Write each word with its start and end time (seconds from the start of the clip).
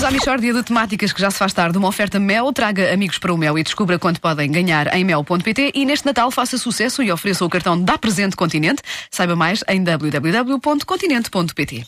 Vamos 0.00 0.14
à 0.14 0.18
Michórdia 0.18 0.54
de 0.54 0.62
Temáticas 0.62 1.12
que 1.12 1.20
já 1.20 1.30
se 1.30 1.36
faz 1.36 1.52
tarde. 1.52 1.76
Uma 1.76 1.88
oferta 1.88 2.18
Mel, 2.18 2.50
traga 2.54 2.90
amigos 2.90 3.18
para 3.18 3.34
o 3.34 3.36
Mel 3.36 3.58
e 3.58 3.62
descubra 3.62 3.98
quanto 3.98 4.18
podem 4.18 4.50
ganhar 4.50 4.96
em 4.96 5.04
mel.pt 5.04 5.72
e 5.74 5.84
neste 5.84 6.06
Natal 6.06 6.30
faça 6.30 6.56
sucesso 6.56 7.02
e 7.02 7.12
ofereça 7.12 7.44
o 7.44 7.50
cartão 7.50 7.78
Dá 7.78 7.98
Presente 7.98 8.34
Continente. 8.34 8.80
Saiba 9.10 9.36
mais 9.36 9.62
em 9.68 9.84
www.continente.pt. 9.84 11.84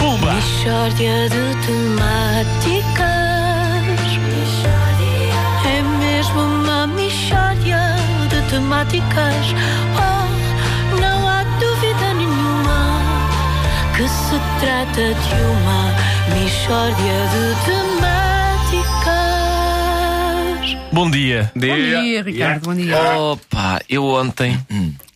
Pumba! 0.00 0.34
Mishória 0.34 1.28
de 1.28 1.54
temáticas 1.64 2.82
É 5.64 5.80
mesmo 6.00 6.40
uma 6.40 6.88
mishória 6.88 7.94
de 8.28 8.42
temáticas 8.50 9.46
se 14.12 14.38
trata 14.60 15.14
de 15.14 15.34
uma 15.42 15.80
mishória 16.34 17.18
de 17.32 17.44
temáticas 17.64 19.32
Bom 20.92 21.10
dia. 21.10 21.50
Bom 21.54 21.60
dia, 21.62 22.22
Ricardo. 22.22 22.64
Bom 22.64 22.74
dia. 22.74 22.94
Opa, 23.18 23.80
eu 23.88 24.04
ontem, 24.04 24.60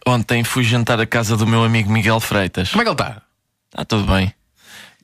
ontem 0.06 0.42
fui 0.42 0.64
jantar 0.64 0.98
à 0.98 1.06
casa 1.06 1.36
do 1.36 1.46
meu 1.46 1.62
amigo 1.62 1.92
Miguel 1.92 2.18
Freitas. 2.18 2.70
Como 2.70 2.80
é 2.80 2.84
que 2.84 2.88
ele 2.88 2.94
está? 2.94 3.22
Está 3.70 3.84
tudo 3.84 4.10
bem. 4.10 4.32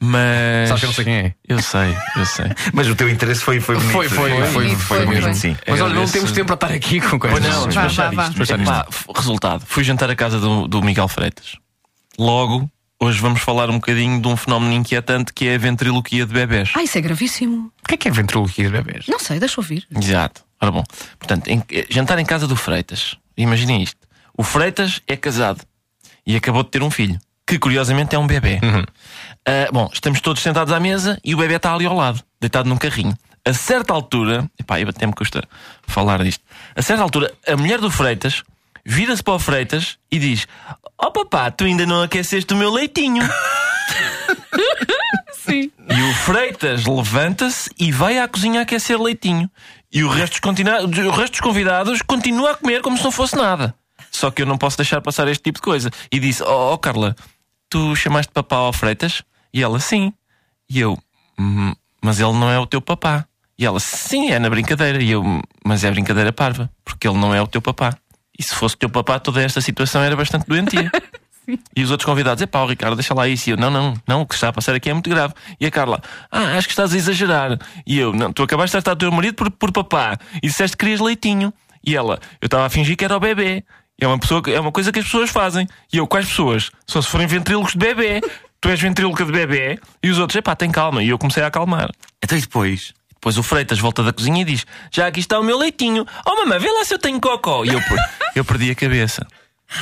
Mas. 0.00 0.68
Sabes 0.68 0.80
que 0.80 0.86
eu 0.86 0.88
não 0.88 0.94
sei 0.94 1.04
quem 1.04 1.14
é? 1.14 1.34
Eu 1.46 1.62
sei, 1.62 1.94
eu 2.16 2.24
sei. 2.24 2.46
Mas 2.72 2.88
o 2.88 2.94
teu 2.96 3.08
interesse 3.08 3.42
foi, 3.42 3.60
foi 3.60 3.76
bonito. 3.76 3.92
Foi, 3.92 4.08
foi, 4.08 4.30
foi, 4.30 4.46
foi, 4.46 4.76
foi, 4.76 5.06
mesmo. 5.06 5.34
Sim. 5.34 5.56
Mas 5.68 5.80
olha, 5.80 5.94
não 5.94 6.08
temos 6.08 6.32
tempo 6.32 6.56
para 6.56 6.66
estar 6.66 6.72
aqui 6.76 7.00
com 7.00 7.18
coisas. 7.18 7.38
Pois 7.38 7.54
não, 7.54 7.68
despachar 7.68 8.12
isto. 8.12 9.12
resultado, 9.14 9.64
fui 9.66 9.84
jantar 9.84 10.10
à 10.10 10.16
casa 10.16 10.40
do, 10.40 10.66
do 10.66 10.82
Miguel 10.82 11.06
Freitas. 11.06 11.56
Logo, 12.18 12.68
hoje 13.02 13.20
vamos 13.20 13.40
falar 13.40 13.68
um 13.68 13.74
bocadinho 13.74 14.20
de 14.22 14.28
um 14.28 14.36
fenómeno 14.36 14.72
inquietante 14.72 15.32
que 15.32 15.48
é 15.48 15.56
a 15.56 15.58
ventriloquia 15.58 16.24
de 16.24 16.32
bebés. 16.32 16.70
Ah, 16.76 16.82
isso 16.82 16.96
é 16.96 17.00
gravíssimo. 17.00 17.72
O 17.82 17.88
que 17.88 17.94
é 17.94 17.96
que 17.96 18.08
é 18.08 18.10
ventriloquia 18.10 18.64
de 18.66 18.70
bebês? 18.70 19.06
Não 19.08 19.18
sei, 19.18 19.38
deixa 19.40 19.58
eu 19.58 19.62
ouvir. 19.62 19.86
Exato. 19.94 20.42
Ora 20.60 20.70
bom, 20.70 20.84
portanto, 21.18 21.48
em- 21.48 21.62
eh, 21.72 21.86
jantar 21.90 22.18
em 22.20 22.24
casa 22.24 22.46
do 22.46 22.54
Freitas. 22.54 23.16
Imaginem 23.36 23.82
isto. 23.82 23.98
O 24.38 24.44
Freitas 24.44 25.00
é 25.08 25.16
casado 25.16 25.60
e 26.24 26.36
acabou 26.36 26.62
de 26.62 26.70
ter 26.70 26.82
um 26.82 26.90
filho, 26.90 27.18
que 27.46 27.58
curiosamente 27.58 28.14
é 28.14 28.18
um 28.18 28.26
bebê. 28.26 28.60
Ah, 29.44 29.68
bom, 29.72 29.90
estamos 29.92 30.20
todos 30.20 30.40
sentados 30.40 30.72
à 30.72 30.78
mesa 30.78 31.18
e 31.24 31.34
o 31.34 31.38
bebê 31.38 31.56
está 31.56 31.74
ali 31.74 31.84
ao 31.86 31.96
lado, 31.96 32.22
deitado 32.40 32.68
num 32.68 32.76
carrinho. 32.76 33.16
A 33.44 33.52
certa 33.52 33.92
altura, 33.92 34.48
epá, 34.60 34.80
eu 34.80 34.88
até 34.88 35.04
me 35.04 35.12
custa 35.12 35.42
falar 35.84 36.22
disto. 36.22 36.44
A 36.76 36.82
certa 36.82 37.02
altura, 37.02 37.34
a 37.48 37.56
mulher 37.56 37.80
do 37.80 37.90
Freitas 37.90 38.44
vira-se 38.84 39.22
para 39.22 39.34
o 39.34 39.38
Freitas 39.38 39.98
e 40.10 40.18
diz: 40.18 40.46
Oh 40.98 41.10
papá, 41.10 41.50
tu 41.50 41.64
ainda 41.64 41.86
não 41.86 42.02
aqueceste 42.02 42.52
o 42.52 42.56
meu 42.56 42.70
leitinho. 42.72 43.22
Sim. 45.32 45.70
E 45.88 46.02
o 46.02 46.14
Freitas 46.14 46.86
levanta-se 46.86 47.70
e 47.78 47.90
vai 47.90 48.18
à 48.18 48.28
cozinha 48.28 48.60
aquecer 48.62 49.00
leitinho. 49.00 49.50
E 49.92 50.02
o 50.04 50.08
resto, 50.08 50.40
dos 50.40 50.98
o 50.98 51.10
resto 51.10 51.32
dos 51.32 51.40
convidados 51.40 52.00
continua 52.02 52.52
a 52.52 52.54
comer 52.54 52.80
como 52.80 52.96
se 52.96 53.04
não 53.04 53.10
fosse 53.10 53.36
nada. 53.36 53.74
Só 54.10 54.30
que 54.30 54.42
eu 54.42 54.46
não 54.46 54.56
posso 54.56 54.76
deixar 54.76 55.00
passar 55.00 55.28
este 55.28 55.42
tipo 55.42 55.58
de 55.58 55.62
coisa. 55.62 55.90
E 56.10 56.18
disse: 56.18 56.42
Oh, 56.42 56.72
oh, 56.72 56.78
Carla, 56.78 57.14
tu 57.68 57.94
chamaste 57.96 58.32
papá 58.32 58.56
ao 58.56 58.72
Freitas? 58.72 59.22
E 59.52 59.62
ela: 59.62 59.78
Sim. 59.80 60.12
E 60.68 60.80
eu: 60.80 60.98
"Hum, 61.38 61.74
Mas 62.02 62.20
ele 62.20 62.32
não 62.32 62.50
é 62.50 62.58
o 62.58 62.66
teu 62.66 62.80
papá. 62.80 63.26
E 63.58 63.66
ela: 63.66 63.80
Sim, 63.80 64.30
é 64.30 64.38
na 64.38 64.48
brincadeira. 64.48 65.02
E 65.02 65.10
eu: 65.10 65.22
Mas 65.64 65.84
é 65.84 65.90
brincadeira 65.90 66.32
parva, 66.32 66.70
porque 66.84 67.06
ele 67.06 67.18
não 67.18 67.34
é 67.34 67.42
o 67.42 67.46
teu 67.46 67.60
papá. 67.60 67.96
E 68.42 68.48
se 68.48 68.54
fosse 68.56 68.74
o 68.74 68.78
teu 68.78 68.90
papá, 68.90 69.20
toda 69.20 69.40
esta 69.40 69.60
situação 69.60 70.02
era 70.02 70.16
bastante 70.16 70.46
doentia. 70.46 70.90
E 71.76 71.82
os 71.82 71.90
outros 71.90 72.06
convidados, 72.06 72.40
é 72.40 72.46
pá, 72.46 72.64
Ricardo, 72.64 72.94
deixa 72.94 73.12
lá 73.12 73.26
isso. 73.26 73.50
E 73.50 73.52
eu, 73.52 73.56
não, 73.56 73.68
não, 73.68 73.94
não, 74.06 74.20
o 74.20 74.26
que 74.26 74.32
está 74.34 74.48
a 74.48 74.52
passar 74.52 74.76
aqui 74.76 74.88
é 74.88 74.92
muito 74.92 75.10
grave. 75.10 75.34
E 75.60 75.66
a 75.66 75.72
Carla, 75.72 76.00
ah, 76.30 76.56
acho 76.56 76.68
que 76.68 76.72
estás 76.72 76.94
a 76.94 76.96
exagerar. 76.96 77.58
E 77.84 77.98
eu, 77.98 78.12
não, 78.12 78.32
tu 78.32 78.44
acabaste 78.44 78.76
de 78.76 78.80
tratar 78.80 78.92
o 78.92 78.96
teu 78.96 79.10
marido 79.10 79.34
por, 79.34 79.50
por 79.50 79.72
papá 79.72 80.16
e 80.36 80.46
disseste 80.46 80.76
que 80.76 80.84
querias 80.84 81.00
leitinho. 81.00 81.52
E 81.84 81.96
ela, 81.96 82.20
eu 82.40 82.46
estava 82.46 82.64
a 82.66 82.70
fingir 82.70 82.96
que 82.96 83.04
era 83.04 83.16
o 83.16 83.20
bebê. 83.20 83.64
É 84.00 84.06
uma, 84.06 84.20
pessoa, 84.20 84.40
que- 84.40 84.52
é 84.52 84.60
uma 84.60 84.70
coisa 84.70 84.92
que 84.92 85.00
as 85.00 85.04
pessoas 85.04 85.30
fazem. 85.30 85.66
E 85.92 85.96
eu, 85.96 86.06
quais 86.06 86.26
pessoas? 86.28 86.70
Só 86.86 87.02
se 87.02 87.08
forem 87.08 87.26
ventrílocos 87.26 87.72
de 87.72 87.78
bebê. 87.78 88.20
Tu 88.60 88.68
és 88.68 88.80
ventríloca 88.80 89.24
de 89.24 89.32
bebê. 89.32 89.80
E 90.00 90.10
os 90.10 90.18
outros, 90.20 90.36
é 90.36 90.42
pá, 90.42 90.54
tem 90.54 90.70
calma. 90.70 91.02
E 91.02 91.08
eu 91.08 91.18
comecei 91.18 91.42
a 91.42 91.48
acalmar. 91.48 91.90
Então 92.22 92.38
e 92.38 92.40
depois? 92.40 92.94
Depois 93.14 93.36
o 93.36 93.42
Freitas 93.42 93.78
volta 93.80 94.02
da 94.04 94.12
cozinha 94.12 94.42
e 94.42 94.44
diz: 94.44 94.64
Já 94.92 95.08
aqui 95.08 95.18
está 95.20 95.38
o 95.40 95.44
meu 95.44 95.58
leitinho. 95.58 96.06
Oh, 96.24 96.34
mamãe, 96.36 96.58
vê 96.60 96.70
lá 96.70 96.84
se 96.84 96.94
eu 96.94 96.98
tenho 97.00 97.20
cocó. 97.20 97.64
E 97.64 97.68
eu, 97.68 97.80
eu 98.34 98.44
perdi 98.44 98.70
a 98.70 98.74
cabeça. 98.74 99.26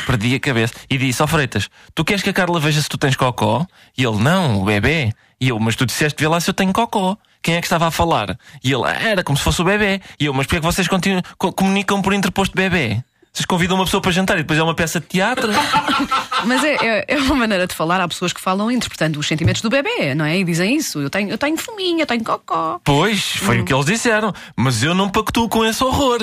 Perdi 0.07 0.35
a 0.35 0.41
cabeça. 0.41 0.75
E 0.89 0.97
disse: 0.97 1.23
Ó 1.23 1.27
Freitas, 1.27 1.69
tu 1.95 2.05
queres 2.05 2.23
que 2.23 2.31
a 2.31 2.33
Carla 2.33 2.61
veja 2.61 2.81
se 2.81 2.89
tu 2.89 2.97
tens 2.97 3.17
cocó? 3.17 3.67
E 3.99 4.05
ele: 4.05 4.19
Não, 4.19 4.63
o 4.63 4.65
bebê. 4.65 5.13
E 5.41 5.49
eu: 5.49 5.59
Mas 5.59 5.75
tu 5.77 5.85
disseste, 5.85 6.21
vê 6.23 6.29
lá 6.29 6.39
se 6.41 6.49
eu 6.51 6.55
tenho 6.55 6.73
cocó. 6.73 7.17
Quem 7.43 7.55
é 7.57 7.61
que 7.61 7.67
estava 7.67 7.87
a 7.87 7.91
falar? 7.91 8.39
E 8.63 8.73
ele: 8.73 8.85
"Ah, 8.85 8.93
Era 9.03 9.25
como 9.25 9.37
se 9.37 9.43
fosse 9.43 9.61
o 9.61 9.65
bebê. 9.65 10.01
E 10.21 10.27
eu: 10.27 10.35
Mas 10.35 10.47
porquê 10.47 10.57
é 10.57 10.61
que 10.61 10.67
vocês 10.67 10.87
continu- 10.87 11.23
co- 11.39 11.53
comunicam 11.53 12.01
por 12.03 12.13
interposto 12.15 12.55
bebê? 12.55 13.03
Vocês 13.33 13.47
convidam 13.47 13.77
uma 13.77 13.85
pessoa 13.85 14.01
para 14.01 14.11
jantar 14.11 14.35
e 14.35 14.43
depois 14.43 14.59
é 14.59 14.63
uma 14.63 14.75
peça 14.75 14.99
de 15.01 15.07
teatro? 15.07 15.51
Mas 16.47 16.65
é, 16.65 16.75
é, 16.81 17.05
é 17.09 17.17
uma 17.19 17.37
maneira 17.37 17.67
de 17.67 17.75
falar. 17.75 18.01
Há 18.01 18.09
pessoas 18.09 18.33
que 18.33 18.41
falam 18.41 18.71
interpretando 18.71 19.19
os 19.19 19.27
sentimentos 19.27 19.63
do 19.63 19.71
bebê, 19.71 20.15
não 20.15 20.25
é? 20.25 20.39
E 20.39 20.45
dizem 20.45 20.77
isso. 20.77 21.01
Eu 21.01 21.09
tenho, 21.11 21.31
eu 21.31 21.39
tenho 21.39 21.57
fominha, 21.57 22.03
eu 22.03 22.07
tenho 22.07 22.25
cocó. 22.25 22.81
Pois, 22.85 23.21
foi 23.37 23.61
o 23.61 23.65
que 23.65 23.73
eles 23.73 23.87
disseram. 23.87 24.33
Mas 24.57 24.83
eu 24.83 24.95
não 24.95 25.09
pactuo 25.09 25.49
com 25.49 25.65
esse 25.65 25.83
horror. 25.83 26.19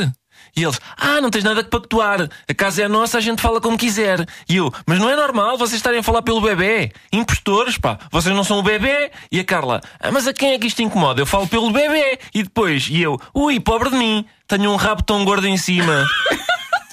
E 0.56 0.64
eles, 0.64 0.80
ah, 0.98 1.22
não 1.22 1.30
tens 1.30 1.44
nada 1.44 1.64
que 1.64 1.70
pactuar. 1.70 2.30
A 2.48 2.54
casa 2.54 2.84
é 2.84 2.88
nossa, 2.88 3.18
a 3.18 3.22
gente 3.22 3.42
fala 3.42 3.62
como 3.62 3.78
quiser. 3.78 4.26
E 4.48 4.58
eu, 4.58 4.72
mas 4.86 5.00
não 5.00 5.10
é 5.10 5.16
normal 5.16 5.58
vocês 5.58 5.76
estarem 5.78 6.00
a 6.00 6.04
falar 6.04 6.22
pelo 6.22 6.42
bebê. 6.42 6.92
Impostores, 7.12 7.78
pá. 7.78 7.98
Vocês 8.12 8.36
não 8.36 8.44
são 8.44 8.60
o 8.60 8.64
bebê. 8.64 9.12
E 9.32 9.40
a 9.40 9.44
Carla, 9.44 9.82
ah, 10.00 10.12
mas 10.12 10.28
a 10.28 10.34
quem 10.34 10.54
é 10.54 10.60
que 10.60 10.68
isto 10.68 10.82
incomoda? 10.82 11.22
Eu 11.22 11.26
falo 11.26 11.48
pelo 11.48 11.72
bebê. 11.72 12.20
E 12.34 12.44
depois, 12.44 12.88
e 12.90 13.02
eu, 13.02 13.20
ui, 13.34 13.60
pobre 13.60 13.90
de 13.90 13.96
mim. 13.96 14.26
Tenho 14.48 14.72
um 14.72 14.76
rabo 14.76 15.04
tão 15.04 15.26
gordo 15.26 15.48
em 15.48 15.58
cima. 15.58 16.06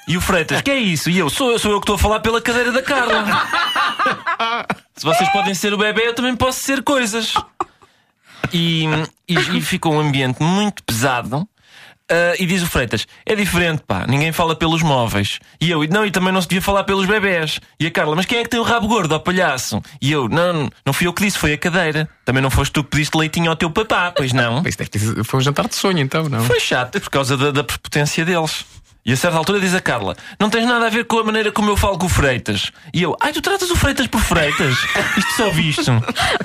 E 0.06 0.19
o 0.19 0.20
Freitas, 0.20 0.60
que 0.60 0.70
é 0.70 0.76
isso? 0.76 1.09
E 1.09 1.19
eu, 1.19 1.31
sou 1.31 1.50
eu, 1.50 1.59
sou 1.59 1.72
eu 1.72 1.81
que 1.81 1.84
estou 1.84 1.97
a 1.97 1.98
falar 1.98 2.20
pela 2.20 2.41
cadeira 2.41 2.70
da 2.70 2.82
Carla. 2.82 3.25
Se 4.94 5.04
vocês 5.04 5.28
podem 5.31 5.54
ser 5.54 5.72
o 5.72 5.78
bebê, 5.78 6.09
eu 6.09 6.14
também 6.14 6.37
posso 6.37 6.60
ser 6.60 6.82
coisas. 6.82 7.32
E, 8.53 8.84
e, 9.26 9.34
e 9.34 9.60
ficou 9.62 9.94
um 9.94 10.00
ambiente 10.00 10.43
muito 10.43 10.82
pesado. 10.84 11.48
Ah, 12.10 12.34
e 12.38 12.44
diz 12.47 12.62
o 12.62 12.66
Freitas: 12.66 13.06
é 13.25 13.34
diferente, 13.34 13.82
pá, 13.87 14.06
ninguém 14.06 14.31
fala 14.31 14.54
pelos 14.54 14.82
móveis. 14.82 15.38
E 15.60 15.70
eu, 15.70 15.82
não, 15.88 16.04
e 16.04 16.10
também 16.10 16.32
não 16.32 16.42
se 16.42 16.48
devia 16.48 16.60
falar 16.60 16.84
pelos 16.84 17.06
bebés. 17.06 17.60
E 17.81 17.87
a 17.87 17.91
Carla, 17.91 18.15
mas 18.15 18.26
quem 18.26 18.38
é 18.38 18.42
que 18.42 18.50
tem 18.50 18.60
o 18.60 18.62
rabo 18.62 18.87
gordo, 18.88 19.12
ó 19.15 19.19
palhaço? 19.19 19.81
E 20.03 20.12
eu, 20.12 20.28
não, 20.28 20.69
não 20.84 20.93
fui 20.93 21.06
eu 21.06 21.12
que 21.14 21.22
disse, 21.25 21.38
foi 21.38 21.54
a 21.54 21.59
cadeira. 21.59 22.09
Também 22.25 22.43
não 22.43 22.50
foste 22.50 22.72
tu 22.72 22.84
que 22.84 22.91
pediste 22.91 23.16
leitinho 23.16 23.48
ao 23.50 23.56
teu 23.56 23.70
papá, 23.70 24.12
pois 24.14 24.32
não? 24.32 24.62
Isto 24.69 24.78
deve 24.84 24.91
ter- 24.91 25.25
foi 25.25 25.41
um 25.41 25.43
jantar 25.43 25.66
de 25.66 25.75
sonho, 25.76 25.98
então, 25.98 26.28
não? 26.28 26.44
Foi 26.44 26.60
chato 26.60 27.00
por 27.00 27.09
causa 27.10 27.37
da, 27.37 27.50
da 27.50 27.64
prepotência 27.64 28.25
deles. 28.25 28.64
E 29.06 29.12
a 29.12 29.16
certa 29.16 29.37
altura 29.37 29.60
diz 29.60 29.75
a 29.75 29.81
Carla: 29.81 30.16
Não 30.41 30.48
tens 30.48 30.66
nada 30.66 30.87
a 30.87 30.88
ver 30.88 31.04
com 31.04 31.19
a 31.19 31.25
maneira 31.25 31.53
como 31.53 31.70
eu 31.70 31.76
falo 31.76 31.98
com 31.98 32.06
o 32.06 32.09
Freitas. 32.09 32.72
E 32.92 33.03
eu: 33.03 33.15
Ai, 33.20 33.32
tu 33.32 33.42
tratas 33.42 33.70
o 33.70 33.76
Freitas 33.76 34.06
por 34.06 34.20
Freitas? 34.20 34.75
Isto 35.19 35.32
só 35.37 35.50
visto. 35.50 35.91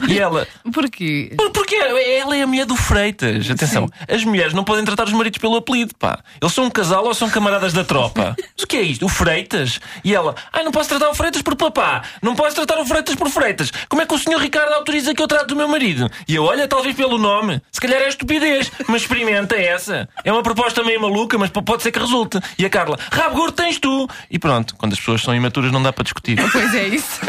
E 0.09 0.19
ela: 0.19 0.45
Porquê? 0.73 1.33
"Por- 1.37 1.51
Porque 1.51 1.75
ela 1.75 2.35
é 2.35 2.41
a 2.41 2.47
mulher 2.47 2.65
do 2.65 2.75
Freitas. 2.75 3.49
Atenção, 3.49 3.87
as 4.09 4.23
mulheres 4.25 4.53
não 4.53 4.63
podem 4.65 4.83
tratar 4.83 5.05
os 5.05 5.13
maridos 5.13 5.37
pelo 5.39 5.55
apelido, 5.55 5.93
pá. 5.97 6.19
Eles 6.41 6.53
são 6.53 6.65
um 6.65 6.69
casal 6.69 7.05
ou 7.05 7.13
são 7.13 7.29
camaradas 7.29 7.71
da 7.71 7.83
tropa? 7.83 8.35
Mas 8.55 8.63
o 8.63 8.67
que 8.67 8.75
é 8.77 8.81
isto? 8.81 9.05
O 9.05 9.09
Freitas? 9.09 9.79
E 10.03 10.13
ela: 10.13 10.35
Ai, 10.51 10.63
não 10.63 10.71
posso 10.71 10.89
tratar 10.89 11.09
o 11.09 11.13
Freitas 11.15 11.41
por 11.41 11.55
papá. 11.55 12.01
Não 12.21 12.35
posso 12.35 12.55
tratar 12.57 12.77
o 12.81 12.85
Freitas 12.85 13.15
por 13.15 13.29
Freitas. 13.29 13.71
Como 13.87 14.01
é 14.01 14.05
que 14.05 14.13
o 14.13 14.17
senhor 14.19 14.39
Ricardo 14.41 14.73
autoriza 14.73 15.13
que 15.15 15.21
eu 15.21 15.27
trate 15.27 15.47
do 15.47 15.55
meu 15.55 15.67
marido? 15.69 16.09
E 16.27 16.35
eu: 16.35 16.43
Olha, 16.43 16.67
talvez 16.67 16.93
pelo 16.93 17.17
nome. 17.17 17.61
Se 17.71 17.79
calhar 17.79 18.01
é 18.01 18.09
estupidez, 18.09 18.69
mas 18.89 19.03
experimenta 19.03 19.55
essa. 19.55 20.09
É 20.25 20.31
uma 20.33 20.43
proposta 20.43 20.83
meio 20.83 20.99
maluca, 21.01 21.37
mas 21.37 21.49
pode 21.49 21.83
ser 21.83 21.91
que 21.93 21.99
resulte. 21.99 22.37
E 22.57 22.65
a 22.65 22.69
Carla: 22.69 22.97
Rabo 23.11 23.35
gordo 23.35 23.53
tens 23.53 23.79
tu. 23.79 24.07
E 24.29 24.39
pronto, 24.39 24.75
quando 24.75 24.93
as 24.93 24.99
pessoas 24.99 25.21
são 25.21 25.35
imaturas 25.35 25.71
não 25.71 25.81
dá 25.81 25.93
para 25.93 26.03
discutir. 26.03 26.39
Pois 26.51 26.73
é 26.73 26.87
isso. 26.87 27.21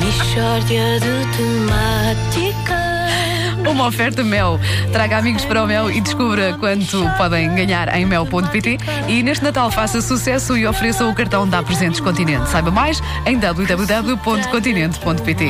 Mishória 0.00 1.00
de 1.00 1.36
temáticas 1.36 2.91
Uma 3.70 3.86
oferta 3.86 4.22
Mel. 4.24 4.58
Traga 4.92 5.18
amigos 5.18 5.44
para 5.44 5.62
o 5.62 5.66
Mel 5.66 5.90
e 5.90 6.00
descubra 6.00 6.56
quanto 6.58 7.08
podem 7.16 7.54
ganhar 7.54 7.94
em 7.96 8.04
mel.pt. 8.04 8.78
E 9.08 9.22
neste 9.22 9.44
Natal 9.44 9.70
faça 9.70 10.00
sucesso 10.00 10.56
e 10.56 10.66
ofereça 10.66 11.06
o 11.06 11.14
cartão 11.14 11.48
Dá 11.48 11.62
Presentes 11.62 12.00
Continente. 12.00 12.48
Saiba 12.50 12.70
mais 12.70 13.00
em 13.26 13.38
www.continente.pt. 13.38 15.44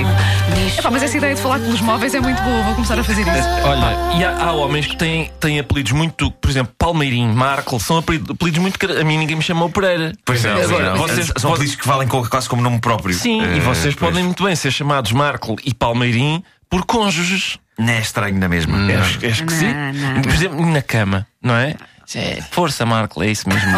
Epá, 0.78 0.90
mas 0.90 1.02
essa 1.02 1.16
ideia 1.16 1.34
de 1.34 1.40
falar 1.40 1.58
pelos 1.58 1.80
móveis 1.80 2.14
é 2.14 2.20
muito 2.20 2.40
boa. 2.42 2.62
Vou 2.62 2.74
começar 2.74 2.98
a 2.98 3.04
fazer 3.04 3.22
isso. 3.22 3.48
Olha, 3.64 4.16
e 4.18 4.24
há, 4.24 4.44
há 4.44 4.52
homens 4.52 4.86
que 4.86 4.96
têm, 4.96 5.30
têm 5.40 5.58
apelidos 5.58 5.92
muito, 5.92 6.30
por 6.30 6.50
exemplo, 6.50 6.72
Palmeirinho, 6.78 7.32
Marco, 7.34 7.78
são 7.80 7.98
apelidos, 7.98 8.30
apelidos 8.30 8.60
muito. 8.60 8.78
A 9.00 9.04
mim 9.04 9.18
ninguém 9.18 9.36
me 9.36 9.42
chamou 9.42 9.68
Pereira. 9.70 10.12
Pois 10.24 10.42
não, 10.44 10.52
Agora, 10.62 10.90
não. 10.90 10.96
vocês, 10.98 11.32
são 11.36 11.50
apelidos 11.52 11.76
que 11.76 11.86
valem 11.86 12.08
quase 12.08 12.48
como 12.48 12.62
nome 12.62 12.80
próprio. 12.80 13.14
Sim, 13.14 13.42
Eh, 13.42 13.56
e 13.56 13.60
vocês 13.60 13.94
pois. 13.94 14.10
podem 14.10 14.24
muito 14.24 14.44
bem 14.44 14.54
ser 14.54 14.70
chamados 14.70 15.12
Marco 15.12 15.56
e 15.64 15.72
Palmeirim 15.74 16.42
por 16.72 16.86
cônjuges. 16.86 17.58
Não 17.78 17.92
é 17.92 18.00
estranho 18.00 18.38
na 18.38 18.48
mesma. 18.48 18.78
É, 18.90 19.26
é 19.26 19.28
esquisito. 19.28 19.74
Não, 19.74 19.92
não, 19.92 20.22
Por 20.22 20.32
exemplo, 20.32 20.66
na 20.66 20.80
cama, 20.80 21.26
não 21.42 21.54
é? 21.54 21.74
É, 22.14 22.40
Força, 22.50 22.86
Marco, 22.86 23.22
é 23.22 23.30
isso 23.30 23.46
mesmo. 23.46 23.70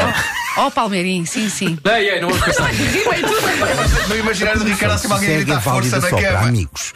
Oh, 0.57 0.71
Palmeirinho, 0.71 1.27
sim, 1.27 1.49
sim. 1.49 1.77
Ei, 1.85 2.11
ei, 2.11 2.21
não 2.21 2.29
pensar 2.29 2.73
nisso. 2.73 2.99
Não 4.09 4.17
imaginar 4.17 4.57
o 4.57 4.63
Ricardo 4.65 4.93
assim 4.93 5.13
alguém 5.13 5.29
a 5.29 5.33
Segue 5.33 5.45
gritar 5.45 5.57
a 5.57 5.61
válida 5.61 5.91
força 5.91 6.01
na 6.01 6.09
só 6.09 6.17
para 6.17 6.33
cama. 6.39 6.49
amigos. 6.49 6.95